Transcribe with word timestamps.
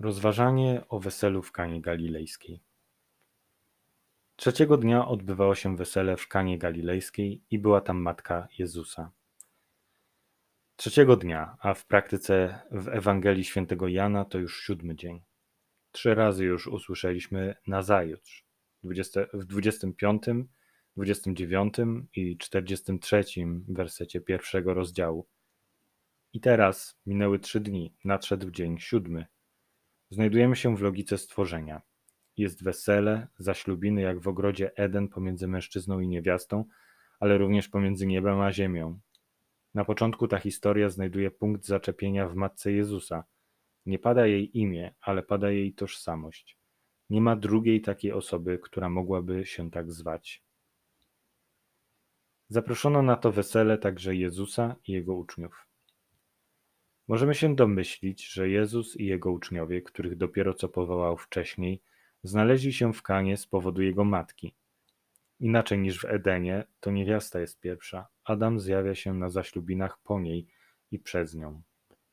Rozważanie 0.00 0.82
o 0.88 1.00
weselu 1.00 1.42
w 1.42 1.52
Kanie 1.52 1.80
Galilejskiej. 1.80 2.60
Trzeciego 4.36 4.76
dnia 4.76 5.08
odbywało 5.08 5.54
się 5.54 5.76
wesele 5.76 6.16
w 6.16 6.28
Kanie 6.28 6.58
Galilejskiej 6.58 7.42
i 7.50 7.58
była 7.58 7.80
tam 7.80 7.98
matka 7.98 8.48
Jezusa. 8.58 9.10
Trzeciego 10.76 11.16
dnia, 11.16 11.56
a 11.60 11.74
w 11.74 11.86
praktyce 11.86 12.60
w 12.70 12.88
Ewangelii 12.88 13.44
świętego 13.44 13.88
Jana 13.88 14.24
to 14.24 14.38
już 14.38 14.62
siódmy 14.62 14.96
dzień. 14.96 15.22
Trzy 15.92 16.14
razy 16.14 16.44
już 16.44 16.66
usłyszeliśmy 16.66 17.54
nazajutrz, 17.66 18.44
w 19.32 19.44
25, 19.44 20.22
29 20.96 21.74
i 22.14 22.38
43 22.38 23.24
wersecie 23.68 24.20
pierwszego 24.20 24.74
rozdziału. 24.74 25.26
I 26.32 26.40
teraz 26.40 27.00
minęły 27.06 27.38
trzy 27.38 27.60
dni, 27.60 27.94
nadszedł 28.04 28.50
dzień 28.50 28.78
siódmy. 28.78 29.26
Znajdujemy 30.10 30.56
się 30.56 30.76
w 30.76 30.82
logice 30.82 31.18
stworzenia. 31.18 31.82
Jest 32.36 32.64
wesele, 32.64 33.26
zaślubiny 33.38 34.00
jak 34.00 34.20
w 34.20 34.28
ogrodzie 34.28 34.76
Eden 34.76 35.08
pomiędzy 35.08 35.48
mężczyzną 35.48 36.00
i 36.00 36.08
niewiastą, 36.08 36.64
ale 37.20 37.38
również 37.38 37.68
pomiędzy 37.68 38.06
niebem 38.06 38.40
a 38.40 38.52
ziemią. 38.52 39.00
Na 39.74 39.84
początku 39.84 40.28
ta 40.28 40.38
historia 40.38 40.88
znajduje 40.88 41.30
punkt 41.30 41.66
zaczepienia 41.66 42.28
w 42.28 42.34
matce 42.34 42.72
Jezusa. 42.72 43.24
Nie 43.86 43.98
pada 43.98 44.26
jej 44.26 44.58
imię, 44.58 44.94
ale 45.00 45.22
pada 45.22 45.50
jej 45.50 45.72
tożsamość. 45.74 46.58
Nie 47.10 47.20
ma 47.20 47.36
drugiej 47.36 47.80
takiej 47.80 48.12
osoby, 48.12 48.58
która 48.58 48.88
mogłaby 48.88 49.46
się 49.46 49.70
tak 49.70 49.92
zwać. 49.92 50.42
Zaproszono 52.48 53.02
na 53.02 53.16
to 53.16 53.32
wesele 53.32 53.78
także 53.78 54.14
Jezusa 54.14 54.76
i 54.86 54.92
jego 54.92 55.14
uczniów. 55.14 55.69
Możemy 57.10 57.34
się 57.34 57.54
domyślić, 57.54 58.26
że 58.26 58.48
Jezus 58.48 58.96
i 58.96 59.06
jego 59.06 59.30
uczniowie, 59.32 59.82
których 59.82 60.16
dopiero 60.16 60.54
co 60.54 60.68
powołał 60.68 61.16
wcześniej, 61.16 61.82
znaleźli 62.22 62.72
się 62.72 62.92
w 62.92 63.02
Kanie 63.02 63.36
z 63.36 63.46
powodu 63.46 63.82
jego 63.82 64.04
matki. 64.04 64.54
Inaczej 65.40 65.78
niż 65.78 66.00
w 66.00 66.04
Edenie, 66.04 66.64
to 66.80 66.90
niewiasta 66.90 67.40
jest 67.40 67.60
pierwsza. 67.60 68.06
Adam 68.24 68.60
zjawia 68.60 68.94
się 68.94 69.14
na 69.14 69.30
zaślubinach 69.30 69.98
po 69.98 70.20
niej 70.20 70.46
i 70.90 70.98
przez 70.98 71.34
nią. 71.34 71.62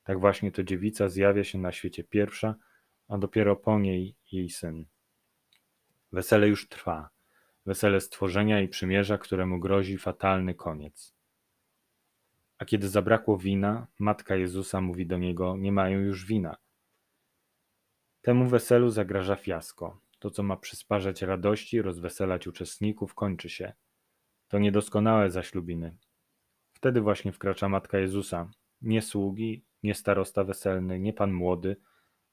Tak 0.03 0.19
właśnie 0.19 0.51
to 0.51 0.63
dziewica 0.63 1.09
zjawia 1.09 1.43
się 1.43 1.57
na 1.57 1.71
świecie 1.71 2.03
pierwsza, 2.03 2.55
a 3.07 3.17
dopiero 3.17 3.55
po 3.55 3.79
niej 3.79 4.15
jej 4.31 4.49
syn. 4.49 4.85
Wesele 6.11 6.47
już 6.47 6.69
trwa. 6.69 7.09
Wesele 7.65 8.01
stworzenia 8.01 8.61
i 8.61 8.67
przymierza, 8.67 9.17
któremu 9.17 9.59
grozi 9.59 9.97
fatalny 9.97 10.55
koniec. 10.55 11.16
A 12.57 12.65
kiedy 12.65 12.89
zabrakło 12.89 13.37
wina, 13.37 13.87
matka 13.99 14.35
Jezusa 14.35 14.81
mówi 14.81 15.05
do 15.05 15.17
niego: 15.17 15.57
Nie 15.57 15.71
mają 15.71 15.99
już 15.99 16.25
wina. 16.25 16.57
Temu 18.21 18.47
weselu 18.47 18.89
zagraża 18.89 19.35
fiasko. 19.35 20.01
To, 20.19 20.31
co 20.31 20.43
ma 20.43 20.57
przysparzać 20.57 21.21
radości, 21.21 21.81
rozweselać 21.81 22.47
uczestników, 22.47 23.13
kończy 23.13 23.49
się. 23.49 23.73
To 24.47 24.59
niedoskonałe 24.59 25.31
zaślubiny. 25.31 25.97
Wtedy 26.73 27.01
właśnie 27.01 27.31
wkracza 27.31 27.69
matka 27.69 27.99
Jezusa. 27.99 28.49
Nie 28.81 29.01
sługi, 29.01 29.65
nie 29.83 29.93
starosta 29.93 30.43
weselny, 30.43 30.99
nie 30.99 31.13
pan 31.13 31.31
młody, 31.31 31.77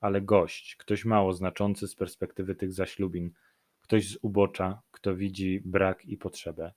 ale 0.00 0.20
gość, 0.20 0.76
ktoś 0.76 1.04
mało 1.04 1.32
znaczący 1.32 1.88
z 1.88 1.94
perspektywy 1.94 2.54
tych 2.54 2.72
zaślubin, 2.72 3.32
ktoś 3.80 4.08
z 4.08 4.18
ubocza, 4.22 4.82
kto 4.90 5.16
widzi 5.16 5.62
brak 5.64 6.04
i 6.04 6.16
potrzebę. 6.16 6.72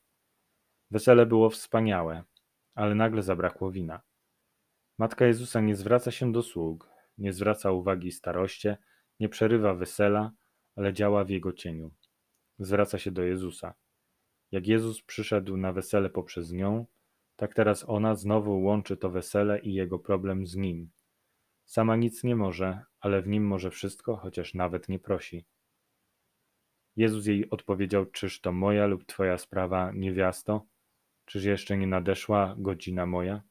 Wesele 0.91 1.25
było 1.25 1.49
wspaniałe, 1.49 2.23
ale 2.77 2.95
nagle 2.95 3.23
zabrakło 3.23 3.71
wina. 3.71 4.01
Matka 4.97 5.25
Jezusa 5.25 5.61
nie 5.61 5.75
zwraca 5.75 6.11
się 6.11 6.31
do 6.31 6.43
sług, 6.43 6.89
nie 7.17 7.33
zwraca 7.33 7.71
uwagi 7.71 8.11
staroście, 8.11 8.77
nie 9.19 9.29
przerywa 9.29 9.73
wesela, 9.73 10.31
ale 10.75 10.93
działa 10.93 11.23
w 11.23 11.29
jego 11.29 11.53
cieniu. 11.53 11.91
Zwraca 12.59 12.97
się 12.97 13.11
do 13.11 13.23
Jezusa. 13.23 13.73
Jak 14.51 14.67
Jezus 14.67 15.01
przyszedł 15.01 15.57
na 15.57 15.73
wesele 15.73 16.09
poprzez 16.09 16.51
nią, 16.51 16.85
tak 17.35 17.53
teraz 17.53 17.89
ona 17.89 18.15
znowu 18.15 18.61
łączy 18.61 18.97
to 18.97 19.09
wesele 19.09 19.59
i 19.59 19.73
jego 19.73 19.99
problem 19.99 20.47
z 20.47 20.55
nim. 20.55 20.89
Sama 21.65 21.95
nic 21.95 22.23
nie 22.23 22.35
może, 22.35 22.81
ale 22.99 23.21
w 23.21 23.27
nim 23.27 23.47
może 23.47 23.71
wszystko, 23.71 24.15
chociaż 24.15 24.53
nawet 24.53 24.89
nie 24.89 24.99
prosi. 24.99 25.45
Jezus 26.95 27.25
jej 27.25 27.49
odpowiedział: 27.49 28.05
Czyż 28.05 28.41
to 28.41 28.51
moja 28.51 28.87
lub 28.87 29.05
twoja 29.05 29.37
sprawa, 29.37 29.91
niewiasto? 29.91 30.65
Czyż 31.27 31.43
jeszcze 31.43 31.77
nie 31.77 31.87
nadeszła 31.87 32.55
godzina 32.57 33.05
moja? 33.05 33.41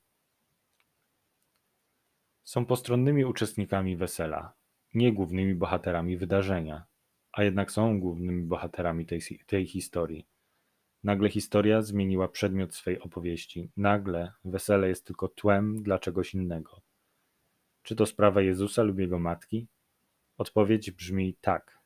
Są 2.45 2.67
postronnymi 2.67 3.25
uczestnikami 3.25 3.97
wesela, 3.97 4.55
nie 4.95 5.13
głównymi 5.13 5.55
bohaterami 5.55 6.17
wydarzenia, 6.17 6.85
a 7.33 7.45
jednak 7.45 7.71
są 7.71 8.01
głównymi 8.01 8.43
bohaterami 8.43 9.07
tej, 9.07 9.21
tej 9.47 9.67
historii. 9.67 10.27
Nagle 11.05 11.29
historia 11.29 11.83
zmieniła 11.83 12.29
przedmiot 12.29 12.75
swej 12.75 13.01
opowieści. 13.01 13.71
Nagle 13.77 14.33
wesele 14.45 14.89
jest 14.89 15.07
tylko 15.07 15.29
tłem 15.29 15.83
dla 15.83 15.99
czegoś 15.99 16.35
innego. 16.35 16.81
Czy 17.83 17.97
to 17.97 18.07
sprawa 18.07 18.43
Jezusa 18.43 18.83
lub 18.83 18.99
jego 18.99 19.19
matki? 19.19 19.67
Odpowiedź 20.39 20.91
brzmi 20.91 21.37
tak. 21.41 21.79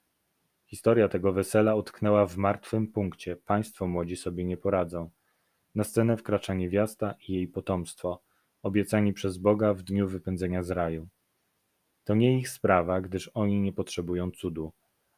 Historia 0.66 1.08
tego 1.08 1.32
wesela 1.32 1.74
utknęła 1.74 2.26
w 2.26 2.36
martwym 2.36 2.86
punkcie. 2.86 3.36
Państwo 3.36 3.86
młodzi 3.86 4.16
sobie 4.16 4.44
nie 4.44 4.56
poradzą. 4.56 5.10
Na 5.74 5.84
scenę 5.84 6.16
wkracza 6.16 6.54
niewiasta 6.54 7.14
i 7.28 7.32
jej 7.32 7.48
potomstwo, 7.48 8.22
obiecani 8.62 9.12
przez 9.12 9.38
Boga 9.38 9.74
w 9.74 9.82
dniu 9.82 10.08
wypędzenia 10.08 10.62
z 10.62 10.70
raju. 10.70 11.08
To 12.04 12.14
nie 12.14 12.38
ich 12.38 12.48
sprawa, 12.48 13.00
gdyż 13.00 13.30
oni 13.34 13.60
nie 13.60 13.72
potrzebują 13.72 14.30
cudu, 14.30 14.72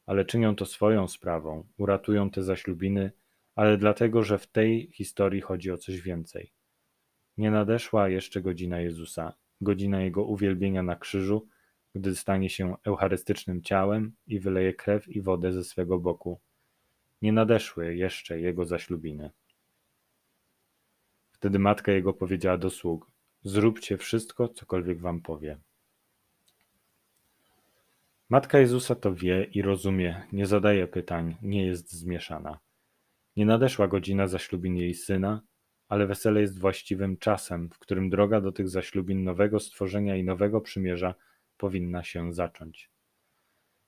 ale 0.05 0.25
czynią 0.25 0.55
to 0.55 0.65
swoją 0.65 1.07
sprawą, 1.07 1.67
uratują 1.77 2.29
te 2.29 2.43
zaślubiny, 2.43 3.11
ale 3.55 3.77
dlatego, 3.77 4.23
że 4.23 4.37
w 4.37 4.47
tej 4.47 4.91
historii 4.91 5.41
chodzi 5.41 5.71
o 5.71 5.77
coś 5.77 6.01
więcej. 6.01 6.53
Nie 7.37 7.51
nadeszła 7.51 8.09
jeszcze 8.09 8.41
godzina 8.41 8.81
Jezusa, 8.81 9.33
godzina 9.61 10.01
Jego 10.01 10.23
uwielbienia 10.23 10.83
na 10.83 10.95
krzyżu, 10.95 11.47
gdy 11.95 12.15
stanie 12.15 12.49
się 12.49 12.75
eucharystycznym 12.83 13.61
ciałem 13.61 14.15
i 14.27 14.39
wyleje 14.39 14.73
krew 14.73 15.07
i 15.07 15.21
wodę 15.21 15.53
ze 15.53 15.63
swego 15.63 15.99
boku. 15.99 16.39
Nie 17.21 17.33
nadeszły 17.33 17.95
jeszcze 17.95 18.39
Jego 18.39 18.65
zaślubiny. 18.65 19.31
Wtedy 21.43 21.59
matka 21.59 21.91
jego 21.91 22.13
powiedziała 22.13 22.57
do 22.57 22.69
sług: 22.69 23.11
Zróbcie 23.43 23.97
wszystko, 23.97 24.49
cokolwiek 24.49 25.01
wam 25.01 25.21
powie. 25.21 25.57
Matka 28.29 28.59
Jezusa 28.59 28.95
to 28.95 29.15
wie 29.15 29.43
i 29.43 29.61
rozumie, 29.61 30.27
nie 30.31 30.45
zadaje 30.45 30.87
pytań, 30.87 31.35
nie 31.41 31.65
jest 31.65 31.91
zmieszana. 31.91 32.59
Nie 33.35 33.45
nadeszła 33.45 33.87
godzina 33.87 34.27
zaślubin 34.27 34.77
jej 34.77 34.93
syna, 34.93 35.41
ale 35.87 36.07
wesele 36.07 36.41
jest 36.41 36.59
właściwym 36.59 37.17
czasem, 37.17 37.69
w 37.69 37.79
którym 37.79 38.09
droga 38.09 38.41
do 38.41 38.51
tych 38.51 38.69
zaślubin 38.69 39.23
nowego 39.23 39.59
stworzenia 39.59 40.15
i 40.15 40.23
nowego 40.23 40.61
przymierza 40.61 41.15
powinna 41.57 42.03
się 42.03 42.33
zacząć. 42.33 42.89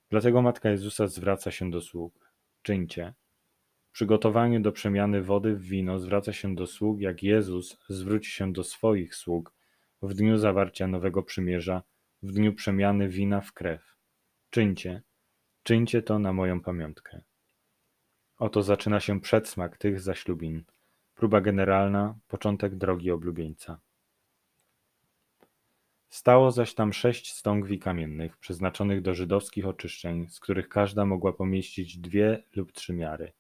Dlatego 0.10 0.42
Matka 0.42 0.70
Jezusa 0.70 1.08
zwraca 1.08 1.52
się 1.52 1.72
do 1.72 1.82
sług: 1.82 2.32
Czyńcie, 2.62 3.14
Przygotowanie 3.96 4.60
do 4.60 4.72
przemiany 4.72 5.22
wody 5.22 5.56
w 5.56 5.62
wino 5.62 6.00
zwraca 6.00 6.34
się 6.34 6.56
do 6.56 6.68
sług, 6.68 7.02
jak 7.02 7.24
Jezus 7.24 7.78
zwróci 7.90 8.32
się 8.32 8.54
do 8.54 8.64
swoich 8.64 9.16
sług 9.16 9.54
w 10.02 10.14
dniu 10.14 10.38
zawarcia 10.38 10.88
nowego 10.88 11.24
przymierza, 11.24 11.84
w 12.24 12.32
dniu 12.32 12.54
przemiany 12.54 13.10
wina 13.10 13.42
w 13.42 13.54
krew. 13.54 13.96
Czyńcie, 14.50 15.02
czyńcie 15.64 16.02
to 16.02 16.20
na 16.20 16.34
moją 16.34 16.62
pamiątkę. 16.62 17.22
Oto 18.38 18.64
zaczyna 18.64 19.00
się 19.00 19.22
przedsmak 19.22 19.78
tych 19.78 20.02
zaślubin, 20.02 20.64
próba 21.14 21.42
generalna, 21.42 22.18
początek 22.28 22.76
drogi 22.76 23.12
oblubieńca. 23.12 23.80
Stało 26.10 26.52
zaś 26.52 26.74
tam 26.74 26.94
sześć 26.94 27.34
stągwi 27.34 27.80
kamiennych, 27.80 28.38
przeznaczonych 28.38 29.02
do 29.02 29.14
żydowskich 29.14 29.68
oczyszczeń, 29.68 30.30
z 30.30 30.40
których 30.40 30.70
każda 30.70 31.06
mogła 31.06 31.34
pomieścić 31.34 31.98
dwie 31.98 32.44
lub 32.56 32.72
trzy 32.72 32.94
miary. 32.94 33.34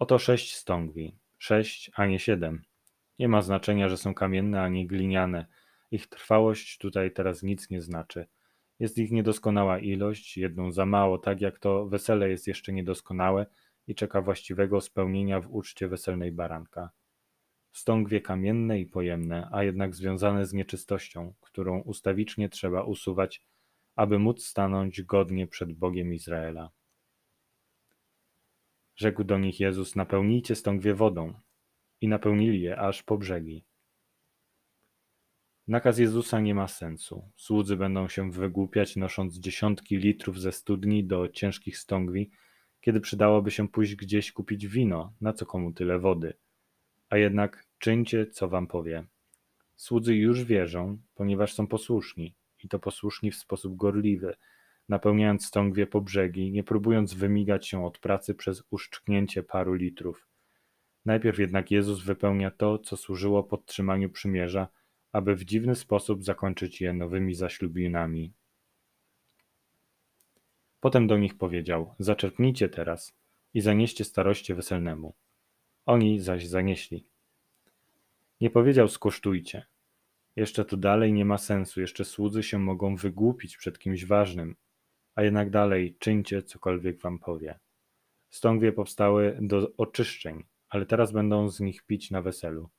Oto 0.00 0.18
sześć 0.18 0.54
stągwi. 0.54 1.16
Sześć, 1.38 1.90
a 1.94 2.06
nie 2.06 2.18
siedem. 2.18 2.62
Nie 3.18 3.28
ma 3.28 3.42
znaczenia, 3.42 3.88
że 3.88 3.96
są 3.96 4.14
kamienne, 4.14 4.62
a 4.62 4.68
nie 4.68 4.86
gliniane. 4.86 5.46
Ich 5.90 6.06
trwałość 6.06 6.78
tutaj 6.78 7.12
teraz 7.12 7.42
nic 7.42 7.70
nie 7.70 7.82
znaczy. 7.82 8.26
Jest 8.78 8.98
ich 8.98 9.10
niedoskonała 9.10 9.78
ilość, 9.78 10.36
jedną 10.36 10.72
za 10.72 10.86
mało, 10.86 11.18
tak 11.18 11.40
jak 11.40 11.58
to 11.58 11.86
wesele 11.86 12.30
jest 12.30 12.46
jeszcze 12.46 12.72
niedoskonałe 12.72 13.46
i 13.86 13.94
czeka 13.94 14.20
właściwego 14.20 14.80
spełnienia 14.80 15.40
w 15.40 15.54
uczcie 15.54 15.88
weselnej 15.88 16.32
baranka. 16.32 16.90
Stągwie 17.72 18.20
kamienne 18.20 18.80
i 18.80 18.86
pojemne, 18.86 19.48
a 19.52 19.64
jednak 19.64 19.94
związane 19.94 20.46
z 20.46 20.52
nieczystością, 20.52 21.34
którą 21.40 21.80
ustawicznie 21.80 22.48
trzeba 22.48 22.82
usuwać, 22.82 23.42
aby 23.96 24.18
móc 24.18 24.46
stanąć 24.46 25.02
godnie 25.02 25.46
przed 25.46 25.72
Bogiem 25.72 26.14
Izraela. 26.14 26.70
Rzekł 28.96 29.24
do 29.24 29.38
nich 29.38 29.60
Jezus: 29.60 29.96
Napełnijcie 29.96 30.54
stągwie 30.54 30.94
wodą. 30.94 31.34
I 32.00 32.08
napełnili 32.08 32.60
je 32.62 32.78
aż 32.78 33.02
po 33.02 33.18
brzegi. 33.18 33.64
Nakaz 35.68 35.98
Jezusa 35.98 36.40
nie 36.40 36.54
ma 36.54 36.68
sensu. 36.68 37.30
Słudzy 37.36 37.76
będą 37.76 38.08
się 38.08 38.30
wygłupiać, 38.30 38.96
nosząc 38.96 39.38
dziesiątki 39.38 39.96
litrów 39.96 40.40
ze 40.40 40.52
studni 40.52 41.04
do 41.04 41.28
ciężkich 41.28 41.78
stągwi, 41.78 42.30
kiedy 42.80 43.00
przydałoby 43.00 43.50
się 43.50 43.68
pójść 43.68 43.94
gdzieś 43.96 44.32
kupić 44.32 44.66
wino, 44.66 45.12
na 45.20 45.32
co 45.32 45.46
komu 45.46 45.72
tyle 45.72 45.98
wody. 45.98 46.32
A 47.08 47.16
jednak 47.16 47.66
czyńcie, 47.78 48.26
co 48.26 48.48
wam 48.48 48.66
powie. 48.66 49.04
Słudzy 49.76 50.14
już 50.14 50.44
wierzą, 50.44 50.98
ponieważ 51.14 51.54
są 51.54 51.66
posłuszni, 51.66 52.34
i 52.64 52.68
to 52.68 52.78
posłuszni 52.78 53.30
w 53.30 53.36
sposób 53.36 53.76
gorliwy, 53.76 54.34
napełniając 54.90 55.46
stągwie 55.46 55.86
po 55.86 56.00
brzegi, 56.00 56.52
nie 56.52 56.64
próbując 56.64 57.14
wymigać 57.14 57.68
się 57.68 57.84
od 57.84 57.98
pracy 57.98 58.34
przez 58.34 58.62
uszczknięcie 58.70 59.42
paru 59.42 59.74
litrów. 59.74 60.28
Najpierw 61.04 61.38
jednak 61.38 61.70
Jezus 61.70 62.02
wypełnia 62.02 62.50
to, 62.50 62.78
co 62.78 62.96
służyło 62.96 63.44
podtrzymaniu 63.44 64.10
przymierza, 64.10 64.68
aby 65.12 65.36
w 65.36 65.44
dziwny 65.44 65.74
sposób 65.74 66.24
zakończyć 66.24 66.80
je 66.80 66.92
nowymi 66.92 67.34
zaślubinami. 67.34 68.32
Potem 70.80 71.06
do 71.06 71.18
nich 71.18 71.38
powiedział: 71.38 71.94
Zaczerpnijcie 71.98 72.68
teraz 72.68 73.16
i 73.54 73.60
zanieście 73.60 74.04
staroście 74.04 74.54
weselnemu. 74.54 75.14
Oni 75.86 76.20
zaś 76.20 76.46
zanieśli. 76.46 77.06
Nie 78.40 78.50
powiedział: 78.50 78.88
Skosztujcie. 78.88 79.66
Jeszcze 80.36 80.64
tu 80.64 80.76
dalej 80.76 81.12
nie 81.12 81.24
ma 81.24 81.38
sensu, 81.38 81.80
jeszcze 81.80 82.04
słudzy 82.04 82.42
się 82.42 82.58
mogą 82.58 82.96
wygłupić 82.96 83.56
przed 83.56 83.78
kimś 83.78 84.04
ważnym, 84.04 84.56
a 85.14 85.22
jednak 85.22 85.50
dalej 85.50 85.96
czyńcie 85.98 86.42
cokolwiek 86.42 87.00
wam 87.00 87.18
powie. 87.18 87.58
Stągwie 88.30 88.72
powstały 88.72 89.38
do 89.40 89.76
oczyszczeń, 89.76 90.44
ale 90.68 90.86
teraz 90.86 91.12
będą 91.12 91.48
z 91.48 91.60
nich 91.60 91.82
pić 91.82 92.10
na 92.10 92.22
weselu. 92.22 92.70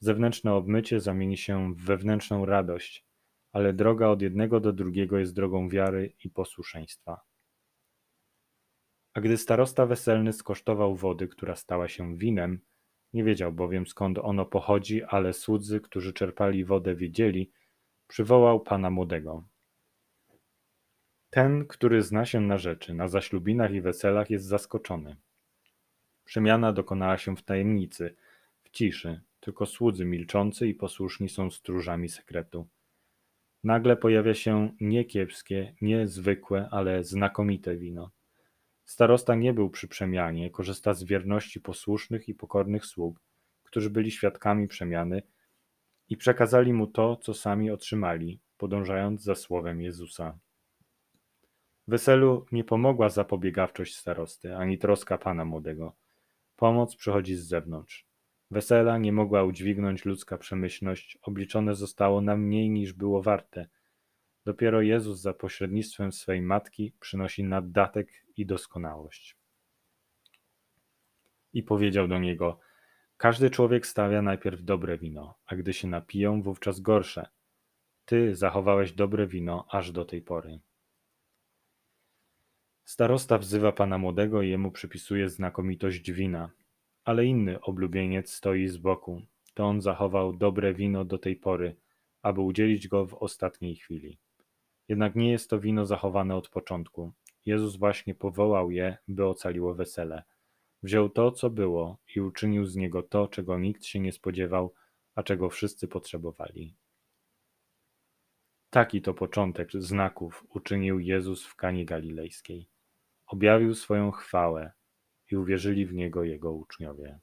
Zewnętrzne 0.00 0.54
obmycie 0.54 1.00
zamieni 1.00 1.36
się 1.36 1.74
w 1.74 1.84
wewnętrzną 1.84 2.46
radość, 2.46 3.06
ale 3.52 3.72
droga 3.72 4.08
od 4.08 4.22
jednego 4.22 4.60
do 4.60 4.72
drugiego 4.72 5.18
jest 5.18 5.34
drogą 5.34 5.68
wiary 5.68 6.12
i 6.24 6.30
posłuszeństwa. 6.30 7.20
A 9.14 9.20
gdy 9.20 9.36
starosta 9.36 9.86
weselny 9.86 10.32
skosztował 10.32 10.96
wody, 10.96 11.28
która 11.28 11.56
stała 11.56 11.88
się 11.88 12.16
winem, 12.16 12.60
nie 13.12 13.24
wiedział 13.24 13.52
bowiem 13.52 13.86
skąd 13.86 14.18
ono 14.18 14.46
pochodzi, 14.46 15.02
ale 15.02 15.32
słudzy, 15.32 15.80
którzy 15.80 16.12
czerpali 16.12 16.64
wodę, 16.64 16.94
wiedzieli, 16.94 17.50
przywołał 18.06 18.60
pana 18.60 18.90
młodego. 18.90 19.44
Ten, 21.30 21.66
który 21.66 22.02
zna 22.02 22.24
się 22.24 22.40
na 22.40 22.58
rzeczy, 22.58 22.94
na 22.94 23.08
zaślubinach 23.08 23.72
i 23.72 23.80
weselach, 23.80 24.30
jest 24.30 24.46
zaskoczony. 24.46 25.16
Przemiana 26.24 26.72
dokonała 26.72 27.18
się 27.18 27.36
w 27.36 27.42
tajemnicy, 27.42 28.14
w 28.62 28.70
ciszy, 28.70 29.20
tylko 29.40 29.66
słudzy 29.66 30.04
milczący 30.04 30.68
i 30.68 30.74
posłuszni 30.74 31.28
są 31.28 31.50
stróżami 31.50 32.08
sekretu. 32.08 32.68
Nagle 33.64 33.96
pojawia 33.96 34.34
się 34.34 34.70
nie 34.80 35.04
kiepskie, 35.04 35.74
nie 35.80 36.08
zwykłe, 36.08 36.68
ale 36.70 37.04
znakomite 37.04 37.76
wino. 37.76 38.10
Starosta 38.84 39.34
nie 39.34 39.52
był 39.52 39.70
przy 39.70 39.88
przemianie, 39.88 40.50
korzysta 40.50 40.94
z 40.94 41.04
wierności 41.04 41.60
posłusznych 41.60 42.28
i 42.28 42.34
pokornych 42.34 42.86
sług, 42.86 43.20
którzy 43.62 43.90
byli 43.90 44.10
świadkami 44.10 44.68
przemiany 44.68 45.22
i 46.08 46.16
przekazali 46.16 46.72
mu 46.72 46.86
to, 46.86 47.16
co 47.16 47.34
sami 47.34 47.70
otrzymali, 47.70 48.40
podążając 48.56 49.22
za 49.22 49.34
słowem 49.34 49.80
Jezusa. 49.80 50.38
Weselu 51.88 52.46
nie 52.52 52.64
pomogła 52.64 53.08
zapobiegawczość 53.08 53.96
starosty, 53.96 54.56
ani 54.56 54.78
troska 54.78 55.18
pana 55.18 55.44
młodego. 55.44 55.96
Pomoc 56.56 56.96
przychodzi 56.96 57.34
z 57.36 57.46
zewnątrz. 57.46 58.06
Wesela 58.50 58.98
nie 58.98 59.12
mogła 59.12 59.44
udźwignąć 59.44 60.04
ludzka 60.04 60.38
przemyślność, 60.38 61.18
obliczone 61.22 61.74
zostało 61.74 62.20
na 62.20 62.36
mniej 62.36 62.70
niż 62.70 62.92
było 62.92 63.22
warte. 63.22 63.66
Dopiero 64.44 64.82
Jezus 64.82 65.20
za 65.20 65.34
pośrednictwem 65.34 66.12
swej 66.12 66.42
matki 66.42 66.92
przynosi 67.00 67.44
naddatek 67.44 68.24
i 68.36 68.46
doskonałość. 68.46 69.36
I 71.52 71.62
powiedział 71.62 72.08
do 72.08 72.18
niego: 72.18 72.58
Każdy 73.16 73.50
człowiek 73.50 73.86
stawia 73.86 74.22
najpierw 74.22 74.62
dobre 74.62 74.98
wino, 74.98 75.34
a 75.46 75.56
gdy 75.56 75.72
się 75.72 75.88
napiją, 75.88 76.42
wówczas 76.42 76.80
gorsze. 76.80 77.28
Ty 78.04 78.34
zachowałeś 78.34 78.92
dobre 78.92 79.26
wino 79.26 79.66
aż 79.70 79.92
do 79.92 80.04
tej 80.04 80.22
pory. 80.22 80.60
Starosta 82.86 83.38
wzywa 83.38 83.72
pana 83.72 83.98
młodego 83.98 84.42
i 84.42 84.50
jemu 84.50 84.70
przypisuje 84.70 85.28
znakomitość 85.28 86.12
wina, 86.12 86.50
ale 87.04 87.26
inny 87.26 87.60
oblubieniec 87.60 88.32
stoi 88.32 88.68
z 88.68 88.76
boku. 88.76 89.22
To 89.54 89.64
on 89.64 89.80
zachował 89.80 90.32
dobre 90.32 90.74
wino 90.74 91.04
do 91.04 91.18
tej 91.18 91.36
pory, 91.36 91.76
aby 92.22 92.40
udzielić 92.40 92.88
go 92.88 93.06
w 93.06 93.14
ostatniej 93.14 93.76
chwili. 93.76 94.18
Jednak 94.88 95.14
nie 95.14 95.30
jest 95.30 95.50
to 95.50 95.60
wino 95.60 95.86
zachowane 95.86 96.36
od 96.36 96.48
początku. 96.48 97.12
Jezus 97.46 97.76
właśnie 97.76 98.14
powołał 98.14 98.70
je, 98.70 98.96
by 99.08 99.26
ocaliło 99.26 99.74
wesele. 99.74 100.22
Wziął 100.82 101.08
to, 101.08 101.32
co 101.32 101.50
było 101.50 101.98
i 102.16 102.20
uczynił 102.20 102.64
z 102.64 102.76
niego 102.76 103.02
to, 103.02 103.28
czego 103.28 103.58
nikt 103.58 103.84
się 103.84 104.00
nie 104.00 104.12
spodziewał, 104.12 104.74
a 105.14 105.22
czego 105.22 105.50
wszyscy 105.50 105.88
potrzebowali. 105.88 106.74
Taki 108.70 109.02
to 109.02 109.14
początek 109.14 109.72
znaków 109.72 110.44
uczynił 110.48 111.00
Jezus 111.00 111.46
w 111.46 111.56
Kanie 111.56 111.84
Galilejskiej. 111.84 112.75
Objawił 113.26 113.74
swoją 113.74 114.10
chwałę 114.10 114.72
i 115.30 115.36
uwierzyli 115.36 115.86
w 115.86 115.94
niego 115.94 116.24
jego 116.24 116.52
uczniowie. 116.52 117.18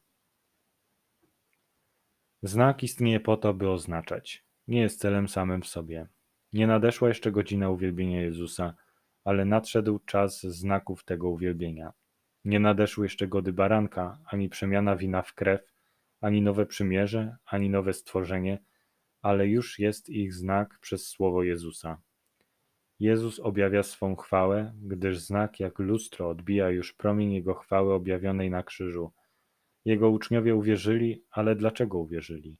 Znak 2.41 2.83
istnieje 2.83 3.19
po 3.19 3.38
to, 3.38 3.53
by 3.53 3.69
oznaczać. 3.69 4.45
Nie 4.67 4.81
jest 4.81 5.00
celem 5.00 5.27
samym 5.27 5.61
w 5.61 5.67
sobie. 5.67 6.07
Nie 6.53 6.67
nadeszła 6.67 7.07
jeszcze 7.07 7.31
godzina 7.31 7.69
uwielbienia 7.69 8.21
Jezusa, 8.21 8.75
ale 9.23 9.45
nadszedł 9.45 10.00
czas 10.00 10.41
znaków 10.41 11.03
tego 11.03 11.29
uwielbienia. 11.29 11.94
Nie 12.45 12.59
nadeszły 12.59 13.05
jeszcze 13.05 13.27
gody 13.27 13.53
baranka, 13.53 14.19
ani 14.25 14.50
przemiana 14.50 14.95
wina 14.95 15.21
w 15.21 15.33
krew, 15.33 15.73
ani 16.21 16.41
nowe 16.41 16.65
przymierze, 16.65 17.38
ani 17.45 17.69
nowe 17.69 17.94
stworzenie, 17.94 18.63
ale 19.21 19.47
już 19.47 19.79
jest 19.79 20.09
ich 20.09 20.33
znak 20.33 20.79
przez 20.79 21.07
słowo 21.07 21.44
Jezusa. 21.44 22.01
Jezus 23.03 23.39
objawia 23.39 23.83
swą 23.83 24.15
chwałę, 24.15 24.73
gdyż 24.81 25.17
znak 25.17 25.59
jak 25.59 25.79
lustro 25.79 26.29
odbija 26.29 26.69
już 26.69 26.94
promień 26.94 27.33
Jego 27.33 27.53
chwały 27.53 27.94
objawionej 27.94 28.50
na 28.50 28.63
krzyżu. 28.63 29.11
Jego 29.85 30.09
uczniowie 30.09 30.55
uwierzyli, 30.55 31.23
ale 31.31 31.55
dlaczego 31.55 31.97
uwierzyli? 31.97 32.57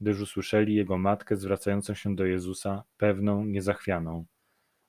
Gdyż 0.00 0.20
usłyszeli 0.20 0.74
Jego 0.74 0.98
matkę 0.98 1.36
zwracającą 1.36 1.94
się 1.94 2.16
do 2.16 2.26
Jezusa, 2.26 2.84
pewną, 2.96 3.44
niezachwianą. 3.44 4.24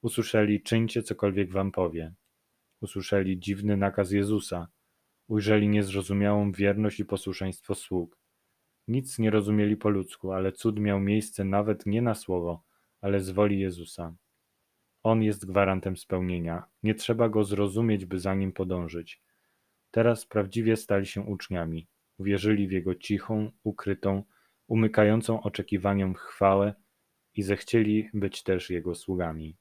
Usłyszeli, 0.02 0.64
czyńcie 0.64 1.04
cokolwiek 1.04 1.52
wam 1.52 1.72
powie. 1.72 2.14
Usłyszeli 2.82 3.40
dziwny 3.40 3.78
nakaz 3.78 4.12
Jezusa. 4.12 4.68
Ujrzeli 5.28 5.70
niezrozumiałą 5.70 6.52
wierność 6.52 7.00
i 7.00 7.06
posłuszeństwo 7.06 7.76
sług. 7.76 8.18
Nic 8.88 9.20
nie 9.20 9.32
rozumieli 9.32 9.78
po 9.78 9.90
ludzku, 9.90 10.32
ale 10.32 10.52
cud 10.52 10.80
miał 10.80 11.00
miejsce 11.00 11.44
nawet 11.44 11.86
nie 11.86 12.02
na 12.02 12.16
słowo, 12.16 12.64
ale 13.02 13.20
z 13.20 13.30
woli 13.30 13.60
Jezusa. 13.60 14.16
On 15.06 15.24
jest 15.24 15.46
gwarantem 15.46 15.98
spełnienia. 15.98 16.64
Nie 16.84 16.96
trzeba 16.96 17.30
go 17.30 17.44
zrozumieć, 17.44 18.06
by 18.06 18.20
za 18.20 18.36
nim 18.36 18.52
podążyć. 18.52 19.22
Teraz 19.92 20.26
prawdziwie 20.26 20.78
stali 20.78 21.06
się 21.06 21.22
uczniami. 21.22 21.88
Uwierzyli 22.18 22.68
w 22.68 22.72
jego 22.72 22.96
cichą, 22.96 23.52
ukrytą, 23.64 24.24
umykającą 24.68 25.44
oczekiwaniom 25.44 26.14
chwałę 26.14 26.74
i 27.34 27.44
zechcieli 27.44 28.10
być 28.14 28.44
też 28.44 28.70
jego 28.70 28.96
sługami. 28.96 29.58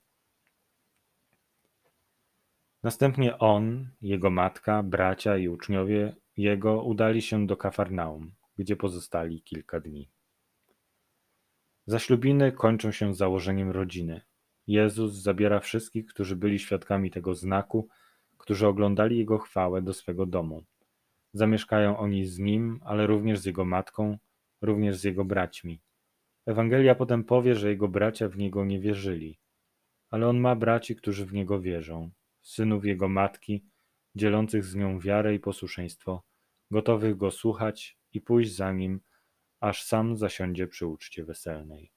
Następnie 2.82 3.38
on, 3.38 3.88
jego 4.02 4.30
matka, 4.30 4.82
bracia 4.82 5.36
i 5.36 5.48
uczniowie 5.48 6.16
jego 6.36 6.82
udali 6.82 7.22
się 7.22 7.46
do 7.46 7.56
Kafarnaum, 7.56 8.34
gdzie 8.58 8.76
pozostali 8.76 9.42
kilka 9.42 9.80
dni. 9.80 10.10
Zaślubiny 11.86 12.52
kończą 12.52 12.92
się 12.92 13.14
założeniem 13.14 13.70
rodziny. 13.70 14.20
Jezus 14.66 15.12
zabiera 15.12 15.60
wszystkich, 15.60 16.06
którzy 16.06 16.36
byli 16.36 16.58
świadkami 16.58 17.10
tego 17.10 17.34
znaku, 17.34 17.88
którzy 18.38 18.66
oglądali 18.66 19.18
Jego 19.18 19.38
chwałę 19.38 19.82
do 19.82 19.94
swego 19.94 20.26
domu. 20.26 20.64
Zamieszkają 21.32 21.98
oni 21.98 22.26
z 22.26 22.38
Nim, 22.38 22.80
ale 22.84 23.06
również 23.06 23.38
z 23.38 23.44
Jego 23.44 23.64
matką, 23.64 24.18
również 24.62 24.96
z 24.96 25.04
Jego 25.04 25.24
braćmi. 25.24 25.80
Ewangelia 26.46 26.94
potem 26.94 27.24
powie, 27.24 27.54
że 27.54 27.68
Jego 27.68 27.88
bracia 27.88 28.28
w 28.28 28.36
Niego 28.36 28.64
nie 28.64 28.80
wierzyli, 28.80 29.38
ale 30.10 30.28
On 30.28 30.40
ma 30.40 30.56
braci, 30.56 30.96
którzy 30.96 31.26
w 31.26 31.32
Niego 31.32 31.60
wierzą, 31.60 32.10
synów 32.42 32.84
Jego 32.84 33.08
matki, 33.08 33.64
dzielących 34.14 34.64
z 34.64 34.74
nią 34.74 34.98
wiarę 34.98 35.34
i 35.34 35.40
posłuszeństwo, 35.40 36.22
gotowych 36.70 37.16
Go 37.16 37.30
słuchać 37.30 37.98
i 38.12 38.20
pójść 38.20 38.56
za 38.56 38.72
Nim, 38.72 39.00
aż 39.60 39.82
sam 39.82 40.16
zasiądzie 40.16 40.66
przy 40.66 40.86
uczcie 40.86 41.24
weselnej. 41.24 41.93